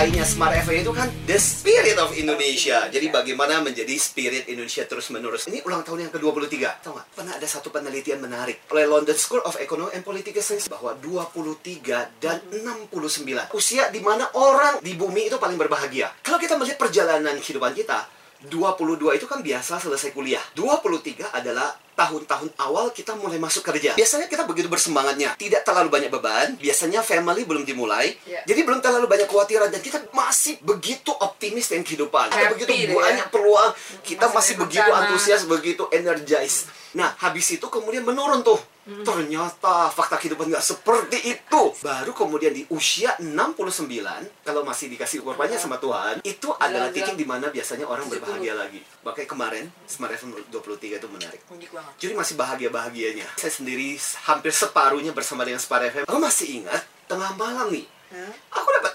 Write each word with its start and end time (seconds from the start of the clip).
lainnya 0.00 0.24
Smart 0.24 0.56
FM 0.64 0.80
itu 0.80 0.96
kan 0.96 1.12
the 1.28 1.36
spirit 1.36 2.00
of 2.00 2.08
Indonesia. 2.16 2.88
Jadi 2.88 3.12
bagaimana 3.12 3.60
menjadi 3.60 3.92
spirit 4.00 4.48
Indonesia 4.48 4.88
terus 4.88 5.12
menerus. 5.12 5.44
Ini 5.44 5.60
ulang 5.60 5.84
tahun 5.84 6.08
yang 6.08 6.12
ke-23. 6.16 6.56
Tahu 6.80 6.92
nggak? 6.96 7.06
Pernah 7.12 7.36
ada 7.36 7.44
satu 7.44 7.68
penelitian 7.68 8.16
menarik 8.16 8.64
oleh 8.72 8.88
London 8.88 9.12
School 9.12 9.44
of 9.44 9.60
Economics 9.60 9.92
and 9.92 10.00
Political 10.00 10.40
Science 10.40 10.72
bahwa 10.72 10.96
23 10.96 12.16
dan 12.16 12.40
69 12.48 12.96
usia 13.52 13.92
di 13.92 14.00
mana 14.00 14.24
orang 14.40 14.80
di 14.80 14.96
bumi 14.96 15.28
itu 15.28 15.36
paling 15.36 15.60
berbahagia. 15.60 16.08
Kalau 16.24 16.40
kita 16.40 16.56
melihat 16.56 16.80
perjalanan 16.80 17.36
kehidupan 17.36 17.76
kita, 17.76 18.00
22 18.48 19.20
itu 19.20 19.26
kan 19.28 19.44
biasa 19.44 19.76
selesai 19.76 20.16
kuliah. 20.16 20.40
23 20.56 21.28
adalah 21.28 21.76
tahun-tahun 21.92 22.56
awal 22.56 22.88
kita 22.96 23.12
mulai 23.20 23.36
masuk 23.36 23.60
kerja. 23.60 23.92
Biasanya 23.92 24.24
kita 24.32 24.48
begitu 24.48 24.72
bersemangatnya. 24.72 25.36
Tidak 25.36 25.60
terlalu 25.60 25.92
banyak 25.92 26.08
beban. 26.08 26.56
Biasanya 26.56 27.04
family 27.04 27.44
belum 27.44 27.68
dimulai. 27.68 28.16
Ya. 28.24 28.40
Jadi 28.48 28.64
belum 28.64 28.80
terlalu 28.80 29.04
banyak 29.04 29.28
kekhawatiran. 29.28 29.68
Dan 29.68 29.84
kita 29.84 30.00
masih 30.16 30.56
begitu 30.64 31.12
optimis 31.12 31.68
dengan 31.68 31.84
kehidupan. 31.84 32.32
Kita 32.32 32.40
Happy 32.40 32.52
begitu 32.56 32.72
ya. 32.72 32.96
banyak 32.96 33.26
peluang. 33.28 33.70
Kita 34.00 34.32
Masih 34.32 34.36
masih 34.36 34.54
begitu 34.64 34.88
antusias, 34.88 35.40
begitu 35.44 35.84
energized. 35.92 36.72
Nah, 36.96 37.12
habis 37.20 37.44
itu 37.52 37.66
kemudian 37.68 38.02
menurun 38.08 38.40
tuh. 38.40 38.56
Hmm. 38.90 39.06
Ternyata 39.06 39.86
fakta 39.94 40.18
kehidupan 40.18 40.50
nggak 40.50 40.66
seperti 40.66 41.22
itu. 41.22 41.62
Baru 41.78 42.10
kemudian 42.10 42.50
di 42.50 42.66
usia 42.74 43.14
69, 43.22 43.86
kalau 44.42 44.66
masih 44.66 44.90
dikasih 44.90 45.22
korbannya 45.22 45.54
sama 45.54 45.78
Tuhan, 45.78 46.18
itu 46.26 46.50
adalah 46.58 46.90
Bilang-bilang. 46.90 47.06
titik 47.06 47.14
di 47.14 47.22
mana 47.22 47.46
biasanya 47.54 47.86
orang 47.86 48.10
70. 48.10 48.12
berbahagia 48.18 48.54
lagi. 48.58 48.82
Makanya 49.06 49.28
kemarin, 49.30 49.64
Smart 49.86 50.10
FM 50.18 50.34
23 50.50 50.98
itu 50.98 51.06
menarik. 51.06 51.40
Jadi 52.02 52.12
masih 52.18 52.34
bahagia-bahagianya. 52.34 53.30
Saya 53.38 53.54
sendiri 53.54 53.94
hampir 54.26 54.50
separuhnya 54.50 55.14
bersama 55.14 55.46
dengan 55.46 55.62
Smart 55.62 55.86
FM. 55.86 56.10
Aku 56.10 56.18
masih 56.18 56.66
ingat, 56.66 56.82
tengah 57.06 57.30
malam 57.38 57.70
nih? 57.70 57.86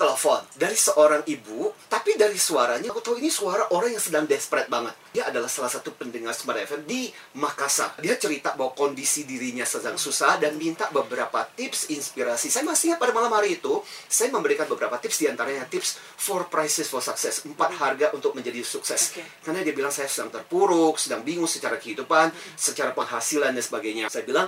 Telepon 0.05 0.37
dari 0.53 0.77
seorang 0.77 1.25
ibu, 1.25 1.73
tapi 1.89 2.13
dari 2.13 2.37
suaranya 2.37 2.93
aku 2.93 3.01
tahu 3.01 3.17
ini 3.17 3.33
suara 3.33 3.73
orang 3.73 3.97
yang 3.97 4.03
sedang 4.05 4.29
desperate 4.29 4.69
banget. 4.69 4.93
Dia 5.17 5.33
adalah 5.33 5.49
salah 5.49 5.73
satu 5.73 5.97
pendengar 5.97 6.37
Smart 6.37 6.61
FM 6.61 6.85
di 6.85 7.09
Makassar. 7.41 7.97
Dia 7.97 8.13
cerita 8.13 8.53
bahwa 8.53 8.77
kondisi 8.77 9.25
dirinya 9.25 9.65
sedang 9.65 9.97
susah 9.97 10.37
dan 10.37 10.61
minta 10.61 10.93
beberapa 10.93 11.41
tips 11.57 11.89
inspirasi. 11.89 12.53
Saya 12.53 12.61
masih 12.69 12.93
ingat 12.93 13.01
pada 13.01 13.17
malam 13.17 13.33
hari 13.33 13.57
itu, 13.57 13.81
saya 14.05 14.29
memberikan 14.29 14.69
beberapa 14.69 14.93
tips 15.01 15.17
di 15.17 15.25
antaranya 15.25 15.65
tips 15.65 15.97
four 16.21 16.53
prices 16.53 16.85
for 16.85 17.01
success, 17.01 17.41
empat 17.41 17.73
harga 17.73 18.13
untuk 18.13 18.37
menjadi 18.37 18.61
sukses. 18.61 19.09
Oke. 19.09 19.25
Karena 19.41 19.65
dia 19.65 19.73
bilang 19.73 19.89
saya 19.89 20.05
sedang 20.05 20.29
terpuruk, 20.29 21.01
sedang 21.01 21.25
bingung 21.25 21.49
secara 21.49 21.81
kehidupan, 21.81 22.29
secara 22.53 22.93
penghasilan 22.93 23.57
dan 23.57 23.63
sebagainya. 23.65 24.05
Saya 24.13 24.21
bilang 24.21 24.45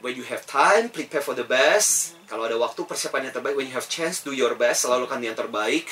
when 0.00 0.16
you 0.16 0.24
have 0.28 0.44
time, 0.48 0.88
prepare 0.88 1.20
for 1.20 1.36
the 1.36 1.44
best. 1.44 2.16
Kalau 2.26 2.48
ada 2.48 2.56
waktu, 2.56 2.84
persiapan 2.84 3.30
yang 3.30 3.34
terbaik. 3.34 3.54
When 3.56 3.68
you 3.68 3.76
have 3.76 3.88
chance, 3.88 4.24
do 4.24 4.32
your 4.32 4.56
best. 4.56 4.88
Selalu 4.88 5.04
kan 5.06 5.20
yang 5.20 5.36
terbaik. 5.36 5.86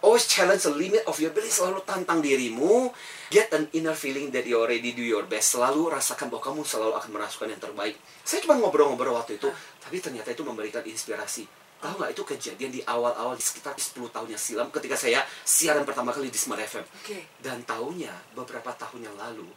Always 0.00 0.24
challenge 0.24 0.64
the 0.64 0.72
limit 0.72 1.04
of 1.04 1.20
your 1.20 1.34
ability. 1.34 1.52
Selalu 1.52 1.84
tantang 1.84 2.24
dirimu. 2.24 2.92
Get 3.28 3.52
an 3.52 3.68
inner 3.76 3.94
feeling 3.94 4.32
that 4.32 4.48
you 4.48 4.56
already 4.56 4.96
do 4.96 5.04
your 5.04 5.26
best. 5.28 5.58
Selalu 5.58 5.92
rasakan 5.92 6.32
bahwa 6.32 6.42
kamu 6.52 6.60
selalu 6.64 6.92
akan 6.96 7.10
merasukan 7.14 7.48
yang 7.52 7.62
terbaik. 7.62 7.94
Saya 8.24 8.40
cuma 8.44 8.56
ngobrol-ngobrol 8.58 9.16
waktu 9.16 9.36
itu, 9.38 9.48
tapi 9.78 10.02
ternyata 10.02 10.32
itu 10.32 10.42
memberikan 10.42 10.82
inspirasi. 10.82 11.46
Tahu 11.80 11.96
nggak 11.96 12.12
itu 12.12 12.22
kejadian 12.28 12.70
di 12.76 12.80
awal-awal 12.84 13.40
di 13.40 13.44
sekitar 13.44 13.72
10 13.72 14.12
tahun 14.12 14.28
yang 14.28 14.42
silam 14.42 14.68
ketika 14.68 15.00
saya 15.00 15.24
siaran 15.48 15.88
pertama 15.88 16.12
kali 16.12 16.28
di 16.28 16.36
Smart 16.36 16.60
FM. 16.60 16.84
Oke. 16.84 17.40
Dan 17.40 17.64
tahunya 17.64 18.36
beberapa 18.36 18.68
tahun 18.76 19.08
yang 19.08 19.16
lalu 19.16 19.48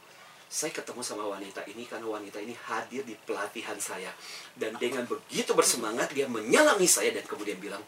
saya 0.54 0.70
ketemu 0.70 1.02
sama 1.02 1.26
wanita 1.26 1.66
ini 1.66 1.90
karena 1.90 2.06
wanita 2.06 2.38
ini 2.38 2.54
hadir 2.54 3.02
di 3.02 3.18
pelatihan 3.26 3.73
saya. 3.82 4.14
Dan 4.54 4.78
dengan 4.78 5.10
begitu 5.10 5.58
bersemangat 5.58 6.14
dia 6.14 6.30
menyalangi 6.30 6.86
saya 6.86 7.10
dan 7.10 7.26
kemudian 7.26 7.58
bilang 7.58 7.82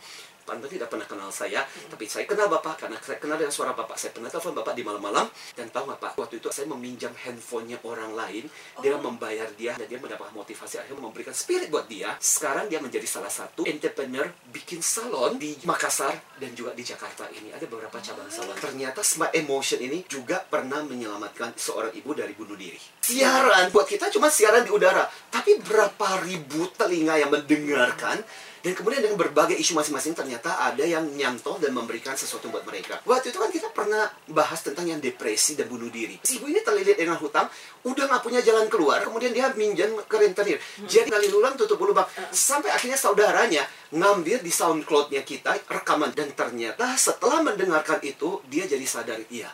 Anton 0.46 0.70
tidak 0.70 0.94
pernah 0.94 1.08
kenal 1.10 1.34
saya, 1.34 1.66
tapi 1.90 2.06
saya 2.06 2.30
kenal 2.30 2.46
Bapak 2.46 2.86
karena 2.86 3.02
saya 3.02 3.18
kenal 3.18 3.42
dengan 3.42 3.50
suara 3.50 3.74
Bapak. 3.74 3.98
Saya 3.98 4.14
pernah 4.14 4.30
telepon 4.30 4.54
Bapak 4.54 4.74
di 4.78 4.84
malam-malam 4.86 5.26
dan 5.58 5.74
tahu 5.74 5.90
nggak 5.90 6.02
Pak, 6.02 6.14
waktu 6.22 6.38
itu 6.38 6.54
saya 6.54 6.70
meminjam 6.70 7.10
handphonenya 7.18 7.82
orang 7.82 8.14
lain, 8.14 8.46
dia 8.78 8.94
membayar 9.02 9.50
dia 9.58 9.74
dan 9.74 9.90
dia 9.90 9.98
mendapat 9.98 10.30
motivasi 10.38 10.86
akhirnya 10.86 11.02
memberikan 11.02 11.34
spirit 11.34 11.74
buat 11.74 11.90
dia. 11.90 12.14
Sekarang 12.22 12.70
dia 12.70 12.78
menjadi 12.78 13.10
salah 13.10 13.34
satu 13.34 13.66
entrepreneur 13.66 14.30
bikin 14.54 14.86
salon 14.86 15.42
di 15.42 15.58
Makassar 15.66 16.14
dan 16.38 16.54
juga 16.54 16.78
di 16.78 16.86
Jakarta 16.86 17.26
ini 17.34 17.50
ada 17.50 17.66
beberapa 17.66 17.98
cabang 17.98 18.30
salon. 18.30 18.54
Ternyata 18.62 19.02
Smart 19.02 19.34
Emotion 19.34 19.82
ini 19.82 20.06
juga 20.06 20.46
pernah 20.46 20.86
menyelamatkan 20.86 21.58
seorang 21.58 21.92
ibu 21.98 22.14
dari 22.14 22.38
bunuh 22.38 22.54
diri. 22.54 22.78
Siaran 23.02 23.74
buat 23.74 23.90
kita 23.90 24.14
cuma 24.14 24.30
siaran 24.30 24.62
di 24.62 24.70
udara, 24.70 25.10
tapi 25.34 25.58
berapa 25.58 26.22
ribu 26.22 26.70
telinga 26.78 27.18
yang 27.18 27.34
mendengarkan 27.34 28.22
dan 28.66 28.74
kemudian 28.74 29.06
dengan 29.06 29.22
berbagai 29.22 29.54
isu 29.62 29.78
masing-masing 29.78 30.18
ternyata 30.18 30.58
ada 30.58 30.82
yang 30.82 31.06
nyantol 31.14 31.62
dan 31.62 31.70
memberikan 31.70 32.18
sesuatu 32.18 32.50
buat 32.50 32.66
mereka. 32.66 32.98
Waktu 33.06 33.30
itu 33.30 33.38
kan 33.38 33.54
kita 33.54 33.70
pernah 33.70 34.10
bahas 34.26 34.66
tentang 34.66 34.90
yang 34.90 34.98
depresi 34.98 35.54
dan 35.54 35.70
bunuh 35.70 35.94
diri. 35.94 36.18
Si 36.26 36.42
ibu 36.42 36.50
ini 36.50 36.66
terlilit 36.66 36.98
dengan 36.98 37.22
hutang, 37.22 37.46
udah 37.86 38.10
nggak 38.10 38.26
punya 38.26 38.42
jalan 38.42 38.66
keluar, 38.66 39.06
kemudian 39.06 39.38
dia 39.38 39.54
minjem 39.54 39.94
ke 40.10 40.16
rentenir. 40.18 40.58
Jadi 40.82 41.14
kali 41.14 41.30
ulang 41.30 41.54
tutup 41.54 41.78
lubang. 41.78 42.10
Sampai 42.34 42.74
akhirnya 42.74 42.98
saudaranya 42.98 43.62
ngambil 43.94 44.42
di 44.42 44.50
SoundCloud-nya 44.50 45.22
kita 45.22 45.62
rekaman. 45.70 46.18
Dan 46.18 46.34
ternyata 46.34 46.98
setelah 46.98 47.46
mendengarkan 47.46 48.02
itu, 48.02 48.42
dia 48.50 48.66
jadi 48.66 48.86
sadar, 48.90 49.22
iya, 49.30 49.54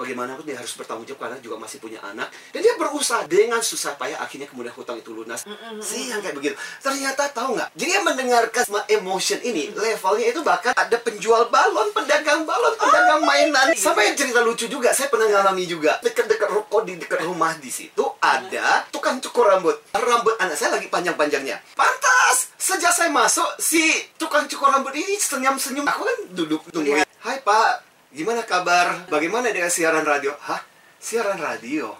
bagaimanapun 0.00 0.48
dia 0.48 0.56
harus 0.56 0.72
bertanggung 0.72 1.04
jawab 1.04 1.28
karena 1.28 1.36
juga 1.44 1.56
masih 1.60 1.76
punya 1.76 2.00
anak. 2.00 2.32
Dan 2.56 2.64
dia 2.64 2.74
berusaha 2.80 3.28
dengan 3.28 3.60
susah 3.60 4.00
payah 4.00 4.24
akhirnya 4.24 4.48
kemudian 4.48 4.72
hutang 4.72 4.96
itu 4.96 5.12
lunas. 5.12 5.44
Sih 5.84 6.08
yang 6.08 6.24
kayak 6.24 6.32
begitu. 6.32 6.56
Ternyata 6.80 7.28
tahu 7.36 7.60
nggak? 7.60 7.68
Jadi 7.76 7.90
yang 7.92 8.04
mendengarkan 8.08 8.64
emotion 8.88 9.38
ini 9.44 9.68
levelnya 9.76 10.32
itu 10.32 10.40
bahkan 10.40 10.72
ada 10.72 10.96
penjual 10.96 11.52
balon 11.52 11.92
pedagang 11.92 12.48
balon 12.48 12.74
pedagang 12.80 13.20
mainan. 13.28 13.76
Sampai 13.76 14.10
yang 14.10 14.16
cerita 14.16 14.40
lucu 14.40 14.64
juga 14.66 14.96
saya 14.96 15.12
pernah 15.12 15.28
ngalami 15.28 15.68
juga. 15.68 16.00
Dekat-dekat 16.00 16.48
ruko 16.48 16.80
di 16.82 16.96
dekat 16.96 17.20
rumah 17.28 17.52
di 17.60 17.68
situ 17.68 18.02
ada 18.24 18.88
tukang 18.88 19.20
cukur 19.20 19.52
rambut. 19.52 19.76
Rambut 19.92 20.34
anak 20.40 20.56
saya 20.56 20.80
lagi 20.80 20.88
panjang-panjangnya. 20.88 21.60
Pantas! 21.76 22.56
Sejak 22.56 22.92
saya 22.92 23.12
masuk 23.12 23.46
si 23.60 23.82
tukang 24.16 24.48
cukur 24.48 24.72
rambut 24.72 24.96
ini 24.96 25.20
senyum-senyum. 25.20 25.84
Aku 25.84 26.02
kan 26.06 26.18
duduk 26.32 26.60
tungguin 26.72 27.04
Hai 27.20 27.36
Pak 27.44 27.89
Gimana 28.10 28.42
kabar? 28.42 29.06
Bagaimana 29.06 29.54
dengan 29.54 29.70
siaran 29.70 30.02
radio? 30.02 30.34
Hah? 30.34 30.58
Siaran 30.98 31.38
radio? 31.38 31.94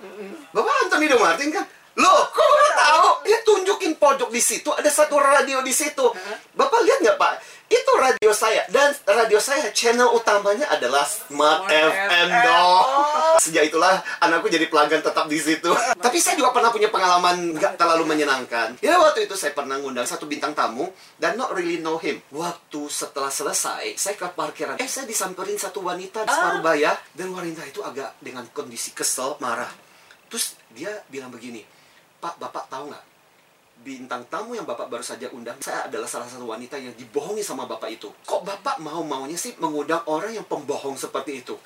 Bapak 0.51 0.75
Anthony 0.87 1.07
Do 1.07 1.23
Martin 1.23 1.55
kan? 1.55 1.63
Loh, 1.95 2.21
kok 2.35 2.43
Bapak 2.43 2.73
tahu? 2.75 3.07
Dia 3.31 3.39
tunjukin 3.47 3.90
pojok 4.01 4.33
di 4.33 4.41
situ, 4.41 4.73
ada 4.73 4.89
satu 4.89 5.21
radio 5.21 5.61
di 5.61 5.71
situ. 5.77 6.03
Bapak 6.57 6.81
lihat 6.81 6.99
nggak 7.05 7.19
Pak? 7.21 7.35
Itu 7.71 7.93
radio 8.03 8.35
saya. 8.35 8.67
Dan 8.67 8.91
radio 9.07 9.39
saya, 9.39 9.71
channel 9.71 10.11
utamanya 10.11 10.67
adalah 10.75 11.07
Smart 11.07 11.71
FM 11.71 12.29
dong. 12.43 12.83
Oh. 12.83 13.39
Sejak 13.39 13.71
itulah 13.71 14.03
anakku 14.19 14.51
jadi 14.51 14.67
pelanggan 14.67 15.07
tetap 15.07 15.31
di 15.31 15.39
situ. 15.39 15.71
Tapi 16.05 16.19
saya 16.19 16.35
juga 16.35 16.51
pernah 16.51 16.75
punya 16.75 16.91
pengalaman 16.91 17.55
nggak 17.55 17.79
terlalu 17.79 18.11
menyenangkan. 18.11 18.75
Ya 18.83 18.99
waktu 18.99 19.31
itu 19.31 19.39
saya 19.39 19.55
pernah 19.55 19.79
ngundang 19.79 20.09
satu 20.09 20.27
bintang 20.27 20.51
tamu 20.51 20.91
dan 21.23 21.39
not 21.39 21.55
really 21.55 21.79
know 21.79 21.95
him. 22.03 22.19
Waktu 22.35 22.91
setelah 22.91 23.31
selesai, 23.31 23.95
saya 23.95 24.19
ke 24.19 24.27
parkiran. 24.35 24.75
Eh, 24.83 24.91
saya 24.91 25.07
disamperin 25.07 25.55
satu 25.55 25.79
wanita 25.87 26.27
di 26.27 26.33
separuh 26.35 26.67
bayar 26.67 26.99
dan 27.15 27.31
wanita 27.31 27.63
itu 27.71 27.87
agak 27.87 28.19
dengan 28.19 28.51
kondisi 28.51 28.91
kesel, 28.91 29.39
marah. 29.39 29.71
Terus 30.27 30.59
dia 30.75 30.91
bilang 31.07 31.31
begini, 31.31 31.63
Pak, 32.19 32.35
Bapak 32.43 32.67
tahu 32.67 32.91
nggak? 32.91 33.05
Bintang 33.81 34.29
tamu 34.29 34.53
yang 34.53 34.69
Bapak 34.69 34.93
baru 34.93 35.01
saja 35.01 35.33
undang, 35.33 35.57
saya 35.65 35.89
adalah 35.89 36.05
salah 36.05 36.29
satu 36.29 36.45
wanita 36.45 36.77
yang 36.77 36.93
dibohongi 37.01 37.41
sama 37.41 37.65
Bapak 37.65 37.89
itu. 37.89 38.13
Kok 38.29 38.45
Bapak 38.45 38.77
mau-maunya 38.77 39.41
sih 39.41 39.57
mengundang 39.57 40.05
orang 40.05 40.37
yang 40.37 40.45
pembohong 40.45 41.01
seperti 41.01 41.41
itu? 41.41 41.57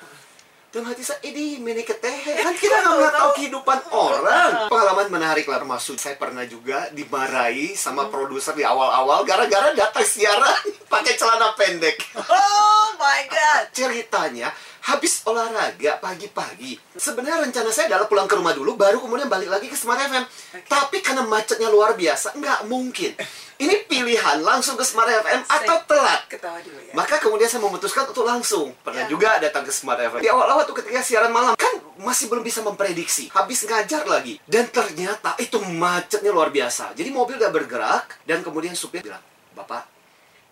Dan 0.75 0.83
hati 0.83 1.07
saya, 1.07 1.23
ini 1.23 1.55
mini 1.63 1.87
ketehe. 1.87 2.35
Kan 2.43 2.51
kita 2.55 2.83
nggak 2.83 2.99
pernah 2.99 3.15
tahu 3.15 3.29
kehidupan 3.39 3.79
orang. 4.11 4.67
Pengalaman 4.67 5.07
menarik 5.07 5.47
lah. 5.47 5.63
Termasuk 5.63 5.95
saya 5.95 6.19
pernah 6.19 6.43
juga 6.43 6.91
dimarahi 6.91 7.79
sama 7.79 8.11
produser 8.11 8.51
di 8.59 8.67
awal-awal 8.67 9.23
gara-gara 9.23 9.71
datang 9.71 10.03
siaran 10.03 10.71
pakai 10.91 11.15
celana 11.15 11.55
pendek. 11.55 11.95
Oh 12.19 12.91
my 12.99 13.21
god. 13.31 13.71
Ceritanya, 13.71 14.51
habis 14.85 15.25
olahraga 15.25 15.97
pagi-pagi. 15.97 16.77
Sebenarnya 16.93 17.41
rencana 17.49 17.73
saya 17.73 17.89
adalah 17.89 18.05
pulang 18.05 18.29
ke 18.29 18.37
rumah 18.37 18.53
dulu, 18.53 18.77
baru 18.77 19.01
kemudian 19.01 19.25
balik 19.25 19.49
lagi 19.49 19.65
ke 19.65 19.73
Smart 19.73 19.97
FM. 19.97 20.23
Tapi 20.69 21.01
karena 21.01 21.25
macetnya 21.25 21.73
luar 21.73 21.97
biasa, 21.97 22.37
nggak 22.37 22.69
mungkin. 22.69 23.17
Ini 23.55 23.87
pilihan 23.87 24.43
langsung 24.43 24.75
ke 24.75 24.83
Smart 24.85 25.07
FM 25.09 25.41
atau 25.47 25.77
telat. 25.87 26.27
Ketawa 26.27 26.59
dulu 26.61 26.75
ya. 26.77 26.93
Maka 26.93 27.23
kemudian 27.23 27.49
saya 27.49 27.63
memutuskan 27.63 28.05
untuk 28.11 28.27
langsung. 28.27 28.75
Pernah 28.83 29.07
Ya. 29.07 29.09
juga 29.09 29.39
datang 29.41 29.63
ke 29.65 29.71
Smart 29.71 29.97
FM. 29.97 30.21
Di 30.21 30.29
awal-awal 30.29 30.67
tuh 30.67 30.75
ketika 30.77 31.01
siaran 31.01 31.31
malam, 31.31 31.55
kan 31.55 31.73
masih 32.03 32.27
belum 32.29 32.43
bisa 32.43 32.59
memprediksi. 32.61 33.31
Habis 33.31 33.65
ngajar 33.65 34.05
lagi. 34.05 34.37
Dan 34.45 34.69
ternyata 34.69 35.39
itu 35.41 35.57
macetnya 35.65 36.29
luar 36.35 36.51
biasa. 36.51 36.93
Jadi 36.93 37.09
mobil 37.09 37.39
udah 37.39 37.49
bergerak, 37.49 38.21
dan 38.27 38.43
kemudian 38.43 38.75
supir 38.75 39.01
bilang, 39.01 39.23
Bapak, 39.55 39.87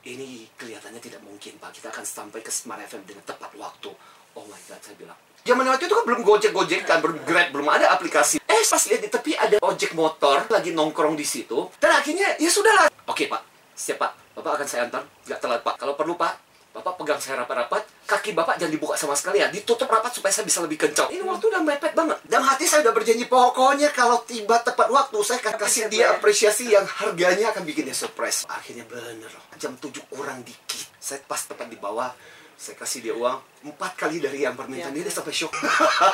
ini 0.07 0.47
kelihatannya 0.55 1.03
tidak 1.03 1.19
mungkin, 1.27 1.59
Pak. 1.59 1.75
Kita 1.75 1.91
akan 1.91 2.07
sampai 2.07 2.39
ke 2.39 2.49
Smart 2.49 2.79
FM 2.87 3.03
dengan 3.03 3.27
tepat 3.27 3.51
waktu. 3.59 3.91
Oh 4.33 4.45
my 4.49 4.61
God, 4.65 4.81
saya 4.81 4.95
bilang. 4.97 5.17
Zaman 5.43 5.67
waktu 5.67 5.85
itu 5.91 5.93
kan 5.93 6.05
belum 6.07 6.21
gojek-gojekan, 6.23 6.97
belum 7.03 7.17
Grab, 7.27 7.47
belum 7.51 7.67
ada 7.67 7.91
aplikasi. 7.91 8.39
Eh, 8.47 8.63
pas 8.63 8.83
lihat 8.87 9.01
di 9.03 9.09
tepi 9.11 9.35
ada 9.35 9.59
ojek 9.59 9.91
motor 9.91 10.47
lagi 10.47 10.71
nongkrong 10.71 11.19
di 11.19 11.27
situ. 11.27 11.67
Dan 11.77 11.99
akhirnya, 11.99 12.39
ya 12.39 12.49
sudahlah. 12.49 12.87
Oke, 13.11 13.27
Pak. 13.27 13.41
Siap, 13.75 13.99
Pak. 13.99 14.11
Bapak 14.39 14.51
akan 14.57 14.67
saya 14.67 14.87
antar. 14.87 15.03
Nggak 15.27 15.39
telat, 15.43 15.61
Pak. 15.61 15.75
Kalau 15.77 15.93
perlu, 15.99 16.15
Pak, 16.15 16.53
Bapak 16.73 16.97
pegang 16.97 17.21
saya 17.21 17.45
rapat-rapat, 17.45 17.85
kaki 18.09 18.33
Bapak 18.33 18.57
jangan 18.57 18.73
dibuka 18.73 18.97
sama 18.97 19.13
sekali 19.13 19.45
ya. 19.45 19.47
Ditutup 19.53 19.85
rapat 19.85 20.09
supaya 20.09 20.33
saya 20.33 20.41
bisa 20.41 20.57
lebih 20.65 20.81
kencang. 20.81 21.05
Ini 21.13 21.21
waktu 21.21 21.45
udah 21.53 21.61
mepet 21.61 21.93
banget. 21.93 22.17
Dalam 22.25 22.49
hati 22.49 22.65
saya 22.65 22.81
udah 22.89 22.93
berjanji, 22.97 23.29
pokoknya 23.29 23.93
kalau 23.93 24.25
tiba 24.25 24.57
tepat 24.57 24.89
waktu, 24.89 25.17
saya 25.21 25.37
akan 25.37 25.53
kasih 25.61 25.85
dia 25.93 26.17
apresiasi 26.17 26.73
yang 26.73 26.81
harganya 26.81 27.53
akan 27.53 27.61
bikin 27.61 27.85
dia 27.85 27.93
surprise. 27.93 28.49
Akhirnya 28.49 28.89
bener 28.89 29.29
loh. 29.29 29.45
Jam 29.61 29.77
7 29.77 30.01
kurang 30.09 30.41
dikit. 30.41 30.89
Saya 30.97 31.21
pas 31.29 31.45
tepat 31.45 31.69
di 31.69 31.77
bawah, 31.77 32.09
saya 32.57 32.75
kasih 32.79 32.99
dia 33.03 33.13
uang 33.15 33.37
empat 33.63 33.95
kali 33.95 34.19
dari 34.19 34.43
yang 34.43 34.55
permintaan 34.59 34.91
dia, 34.91 35.07
dia 35.07 35.13
sampai 35.13 35.31
shock. 35.31 35.53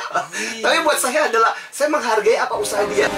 Tapi 0.64 0.76
buat 0.86 0.98
saya 0.98 1.26
adalah, 1.26 1.50
saya 1.74 1.90
menghargai 1.90 2.38
apa 2.38 2.54
usaha 2.58 2.86
dia. 2.86 3.10